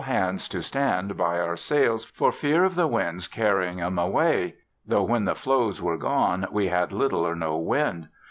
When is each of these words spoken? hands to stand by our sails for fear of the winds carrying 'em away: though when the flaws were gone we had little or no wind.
hands 0.05 0.47
to 0.49 0.63
stand 0.63 1.15
by 1.15 1.39
our 1.39 1.55
sails 1.55 2.03
for 2.05 2.31
fear 2.31 2.63
of 2.63 2.73
the 2.73 2.87
winds 2.87 3.27
carrying 3.27 3.79
'em 3.79 3.99
away: 3.99 4.55
though 4.83 5.03
when 5.03 5.25
the 5.25 5.35
flaws 5.35 5.79
were 5.79 5.95
gone 5.97 6.43
we 6.51 6.69
had 6.69 6.91
little 6.91 7.21
or 7.23 7.35
no 7.35 7.55
wind. 7.55 8.07